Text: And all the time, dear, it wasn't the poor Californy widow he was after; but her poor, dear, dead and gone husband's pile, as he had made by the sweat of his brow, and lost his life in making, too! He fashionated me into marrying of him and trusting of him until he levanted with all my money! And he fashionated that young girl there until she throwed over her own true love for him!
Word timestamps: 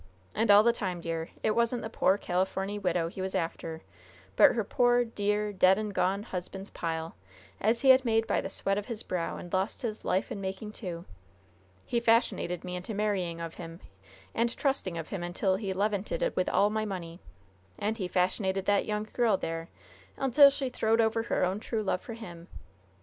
And 0.33 0.49
all 0.49 0.63
the 0.63 0.73
time, 0.73 0.99
dear, 0.99 1.29
it 1.43 1.51
wasn't 1.51 1.83
the 1.83 1.87
poor 1.91 2.17
Californy 2.17 2.79
widow 2.79 3.07
he 3.07 3.21
was 3.21 3.35
after; 3.35 3.83
but 4.35 4.53
her 4.53 4.63
poor, 4.63 5.05
dear, 5.05 5.53
dead 5.53 5.77
and 5.77 5.93
gone 5.93 6.23
husband's 6.23 6.71
pile, 6.71 7.13
as 7.59 7.81
he 7.81 7.89
had 7.89 8.03
made 8.03 8.25
by 8.25 8.41
the 8.41 8.49
sweat 8.49 8.79
of 8.79 8.87
his 8.87 9.03
brow, 9.03 9.37
and 9.37 9.53
lost 9.53 9.83
his 9.83 10.03
life 10.03 10.31
in 10.31 10.41
making, 10.41 10.71
too! 10.71 11.05
He 11.85 11.99
fashionated 11.99 12.63
me 12.63 12.75
into 12.75 12.95
marrying 12.95 13.39
of 13.39 13.53
him 13.61 13.79
and 14.33 14.57
trusting 14.57 14.97
of 14.97 15.09
him 15.09 15.21
until 15.21 15.57
he 15.57 15.71
levanted 15.71 16.35
with 16.35 16.49
all 16.49 16.71
my 16.71 16.83
money! 16.83 17.19
And 17.77 17.99
he 17.99 18.07
fashionated 18.07 18.65
that 18.65 18.87
young 18.87 19.07
girl 19.13 19.37
there 19.37 19.69
until 20.17 20.49
she 20.49 20.69
throwed 20.69 20.99
over 20.99 21.21
her 21.21 21.45
own 21.45 21.59
true 21.59 21.83
love 21.83 22.01
for 22.01 22.13
him! 22.15 22.47